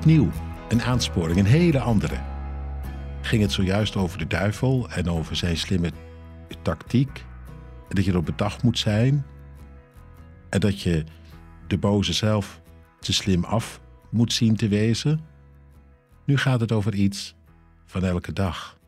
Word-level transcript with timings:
Opnieuw 0.00 0.30
een 0.68 0.82
aansporing, 0.82 1.38
een 1.38 1.44
hele 1.46 1.80
andere. 1.80 2.20
Ging 3.20 3.42
het 3.42 3.52
zojuist 3.52 3.96
over 3.96 4.18
de 4.18 4.26
duivel 4.26 4.90
en 4.90 5.10
over 5.10 5.36
zijn 5.36 5.56
slimme 5.56 5.92
tactiek. 6.62 7.24
En 7.88 7.94
dat 7.94 8.04
je 8.04 8.10
erop 8.10 8.24
bedacht 8.24 8.62
moet 8.62 8.78
zijn. 8.78 9.26
En 10.48 10.60
dat 10.60 10.80
je 10.80 11.04
de 11.66 11.78
boze 11.78 12.12
zelf 12.12 12.60
te 13.00 13.12
slim 13.12 13.44
af 13.44 13.80
moet 14.10 14.32
zien 14.32 14.56
te 14.56 14.68
wezen. 14.68 15.20
Nu 16.24 16.36
gaat 16.36 16.60
het 16.60 16.72
over 16.72 16.94
iets 16.94 17.34
van 17.86 18.04
elke 18.04 18.32
dag. 18.32 18.78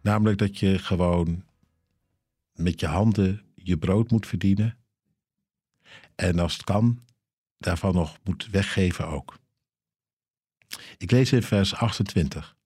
Namelijk 0.00 0.38
dat 0.38 0.58
je 0.58 0.78
gewoon 0.78 1.44
met 2.52 2.80
je 2.80 2.86
handen 2.86 3.42
je 3.54 3.78
brood 3.78 4.10
moet 4.10 4.26
verdienen. 4.26 4.76
En 6.14 6.38
als 6.38 6.52
het 6.52 6.64
kan, 6.64 7.04
daarvan 7.58 7.94
nog 7.94 8.18
moet 8.24 8.48
weggeven 8.50 9.06
ook. 9.06 9.38
Ik 10.98 11.10
lees 11.10 11.32
in 11.32 11.42
vers 11.42 11.74
28. 11.74 12.56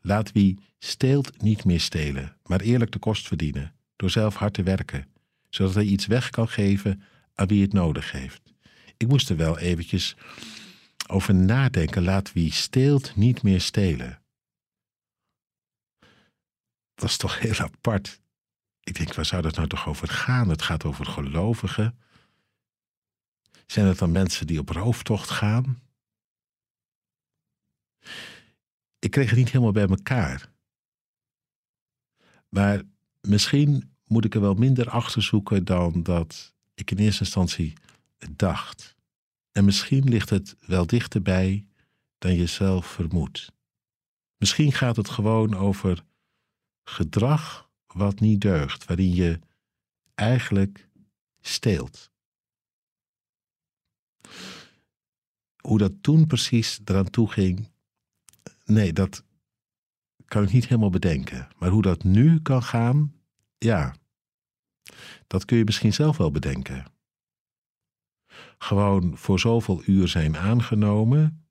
Laat 0.00 0.32
wie 0.32 0.58
steelt 0.78 1.42
niet 1.42 1.64
meer 1.64 1.80
stelen, 1.80 2.36
maar 2.42 2.60
eerlijk 2.60 2.92
de 2.92 2.98
kost 2.98 3.26
verdienen, 3.26 3.74
door 3.96 4.10
zelf 4.10 4.34
hard 4.34 4.54
te 4.54 4.62
werken, 4.62 5.06
zodat 5.48 5.74
hij 5.74 5.84
iets 5.84 6.06
weg 6.06 6.30
kan 6.30 6.48
geven 6.48 7.02
aan 7.34 7.46
wie 7.46 7.62
het 7.62 7.72
nodig 7.72 8.12
heeft. 8.12 8.40
Ik 8.96 9.08
moest 9.08 9.30
er 9.30 9.36
wel 9.36 9.58
eventjes 9.58 10.16
over 11.06 11.34
nadenken. 11.34 12.02
Laat 12.02 12.32
wie 12.32 12.52
steelt 12.52 13.16
niet 13.16 13.42
meer 13.42 13.60
stelen. 13.60 14.22
Dat 16.94 17.08
is 17.08 17.16
toch 17.16 17.38
heel 17.38 17.58
apart. 17.58 18.20
Ik 18.80 18.94
denk, 18.94 19.14
waar 19.14 19.24
zou 19.24 19.42
dat 19.42 19.56
nou 19.56 19.68
toch 19.68 19.88
over 19.88 20.08
gaan? 20.08 20.48
Het 20.48 20.62
gaat 20.62 20.84
over 20.84 21.06
gelovigen. 21.06 21.98
Zijn 23.70 23.86
het 23.86 23.98
dan 23.98 24.12
mensen 24.12 24.46
die 24.46 24.58
op 24.58 24.68
rooftocht 24.68 25.30
gaan? 25.30 25.82
Ik 28.98 29.10
kreeg 29.10 29.28
het 29.28 29.38
niet 29.38 29.50
helemaal 29.50 29.72
bij 29.72 29.88
elkaar. 29.88 30.52
Maar 32.48 32.82
misschien 33.20 33.94
moet 34.04 34.24
ik 34.24 34.34
er 34.34 34.40
wel 34.40 34.54
minder 34.54 34.90
achter 34.90 35.22
zoeken 35.22 35.64
dan 35.64 36.02
dat 36.02 36.54
ik 36.74 36.90
in 36.90 36.98
eerste 36.98 37.24
instantie 37.24 37.72
dacht. 38.30 38.96
En 39.52 39.64
misschien 39.64 40.08
ligt 40.08 40.30
het 40.30 40.56
wel 40.66 40.86
dichterbij 40.86 41.66
dan 42.18 42.34
je 42.34 42.46
zelf 42.46 42.86
vermoedt. 42.86 43.52
Misschien 44.36 44.72
gaat 44.72 44.96
het 44.96 45.08
gewoon 45.08 45.54
over 45.54 46.04
gedrag 46.84 47.70
wat 47.86 48.20
niet 48.20 48.40
deugt, 48.40 48.84
waarin 48.84 49.14
je 49.14 49.38
eigenlijk 50.14 50.88
steelt. 51.40 52.10
Hoe 55.60 55.78
dat 55.78 55.92
toen 56.00 56.26
precies 56.26 56.80
eraan 56.84 57.10
toe 57.10 57.30
ging, 57.30 57.68
nee, 58.64 58.92
dat 58.92 59.24
kan 60.24 60.42
ik 60.42 60.52
niet 60.52 60.66
helemaal 60.68 60.90
bedenken. 60.90 61.48
Maar 61.58 61.70
hoe 61.70 61.82
dat 61.82 62.04
nu 62.04 62.40
kan 62.40 62.62
gaan, 62.62 63.14
ja, 63.58 63.94
dat 65.26 65.44
kun 65.44 65.56
je 65.56 65.64
misschien 65.64 65.92
zelf 65.92 66.16
wel 66.16 66.30
bedenken. 66.30 66.84
Gewoon 68.58 69.16
voor 69.16 69.40
zoveel 69.40 69.82
uur 69.86 70.08
zijn 70.08 70.36
aangenomen, 70.36 71.46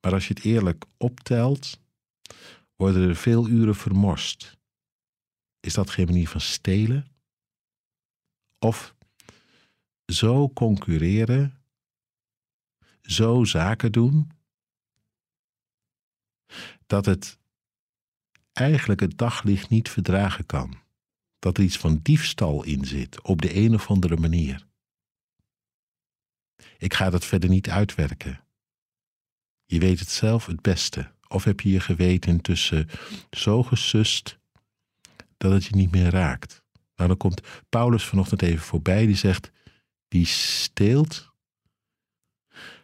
maar 0.00 0.12
als 0.12 0.28
je 0.28 0.34
het 0.34 0.44
eerlijk 0.44 0.84
optelt, 0.96 1.80
worden 2.76 3.08
er 3.08 3.16
veel 3.16 3.48
uren 3.48 3.74
vermorst. 3.74 4.58
Is 5.60 5.74
dat 5.74 5.90
geen 5.90 6.06
manier 6.06 6.28
van 6.28 6.40
stelen? 6.40 7.06
Of 8.58 8.94
zo 10.06 10.48
concurreren, 10.48 11.59
zo 13.02 13.44
zaken 13.44 13.92
doen, 13.92 14.30
dat 16.86 17.06
het 17.06 17.38
eigenlijk 18.52 19.00
het 19.00 19.18
daglicht 19.18 19.68
niet 19.68 19.88
verdragen 19.88 20.46
kan. 20.46 20.78
Dat 21.38 21.58
er 21.58 21.64
iets 21.64 21.78
van 21.78 22.00
diefstal 22.02 22.64
in 22.64 22.84
zit, 22.84 23.22
op 23.22 23.42
de 23.42 23.56
een 23.56 23.74
of 23.74 23.88
andere 23.88 24.16
manier. 24.16 24.66
Ik 26.78 26.94
ga 26.94 27.10
dat 27.10 27.24
verder 27.24 27.48
niet 27.48 27.70
uitwerken. 27.70 28.44
Je 29.64 29.78
weet 29.78 29.98
het 29.98 30.08
zelf 30.08 30.46
het 30.46 30.60
beste. 30.60 31.12
Of 31.28 31.44
heb 31.44 31.60
je 31.60 31.70
je 31.70 31.80
geweten 31.80 32.30
intussen 32.30 32.88
zo 33.30 33.62
gesust 33.62 34.38
dat 35.36 35.52
het 35.52 35.64
je 35.64 35.74
niet 35.74 35.90
meer 35.90 36.10
raakt? 36.10 36.62
Nou, 36.94 37.08
dan 37.08 37.16
komt 37.16 37.40
Paulus 37.68 38.04
vanochtend 38.04 38.42
even 38.42 38.64
voorbij, 38.64 39.06
die 39.06 39.16
zegt: 39.16 39.50
Wie 40.08 40.26
steelt, 40.26 41.29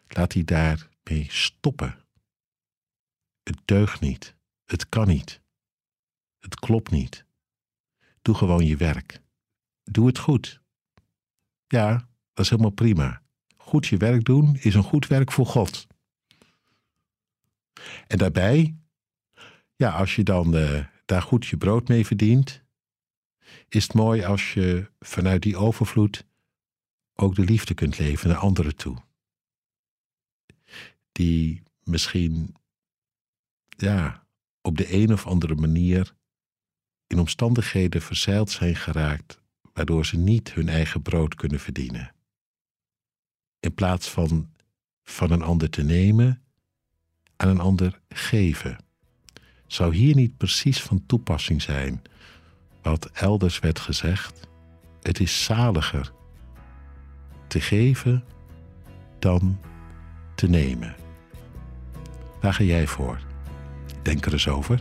laat 0.07 0.33
hij 0.33 0.45
daarmee 0.45 1.27
stoppen. 1.29 2.05
Het 3.43 3.61
deugt 3.65 4.01
niet. 4.01 4.37
Het 4.65 4.89
kan 4.89 5.09
niet. 5.09 5.41
Het 6.39 6.55
klopt 6.55 6.91
niet. 6.91 7.25
Doe 8.23 8.35
gewoon 8.35 8.67
je 8.67 8.77
werk. 8.77 9.21
Doe 9.85 10.07
het 10.07 10.19
goed. 10.19 10.61
Ja, 11.67 12.09
dat 12.33 12.45
is 12.45 12.51
helemaal 12.51 12.71
prima. 12.71 13.23
Goed 13.57 13.87
je 13.87 13.97
werk 13.97 14.25
doen 14.25 14.57
is 14.57 14.75
een 14.75 14.83
goed 14.83 15.07
werk 15.07 15.33
voor 15.33 15.47
God. 15.47 15.87
En 18.07 18.19
daarbij, 18.19 18.77
ja, 19.77 19.91
als 19.91 20.17
je 20.17 20.23
dan 20.23 20.57
uh, 20.57 20.85
daar 21.05 21.23
goed 21.23 21.47
je 21.47 21.57
brood 21.57 21.89
mee 21.89 22.07
verdient, 22.07 22.65
is 23.69 23.83
het 23.83 23.95
mooi 23.95 24.25
als 24.25 24.53
je 24.55 24.91
vanuit 24.99 25.43
die 25.43 25.57
overvloed 25.57 26.27
ook 27.15 27.35
de 27.35 27.45
liefde 27.45 27.75
kunt 27.75 27.99
leven 27.99 28.29
naar 28.29 28.39
anderen 28.39 28.77
toe. 28.77 29.06
Die 31.17 31.63
misschien 31.83 32.55
ja, 33.69 34.27
op 34.61 34.77
de 34.77 34.93
een 34.93 35.13
of 35.13 35.27
andere 35.27 35.55
manier 35.55 36.15
in 37.07 37.19
omstandigheden 37.19 38.03
verzeild 38.03 38.51
zijn 38.51 38.77
geraakt, 38.77 39.41
waardoor 39.73 40.07
ze 40.07 40.17
niet 40.17 40.53
hun 40.53 40.69
eigen 40.69 41.03
brood 41.03 41.35
kunnen 41.35 41.61
verdienen. 41.61 42.15
In 43.61 43.75
plaats 43.75 44.11
van 44.11 44.55
van 45.03 45.31
een 45.31 45.43
ander 45.43 45.71
te 45.71 45.83
nemen, 45.83 46.43
aan 47.37 47.49
een 47.49 47.61
ander 47.61 48.01
geven. 48.09 48.79
Zou 49.67 49.95
hier 49.95 50.15
niet 50.15 50.37
precies 50.37 50.83
van 50.83 51.07
toepassing 51.07 51.63
zijn 51.63 52.03
wat 52.83 53.11
elders 53.11 53.59
werd 53.59 53.79
gezegd? 53.79 54.49
Het 55.03 55.21
is 55.21 55.45
zaliger 55.45 56.13
te 57.49 57.61
geven 57.61 58.25
dan 59.19 59.61
te 60.35 60.49
nemen. 60.49 61.06
Waar 62.47 62.55
ga 62.55 62.65
jij 62.65 62.87
voor? 62.87 63.19
Denk 64.03 64.27
er 64.27 64.33
eens 64.33 64.49
over. 64.49 64.81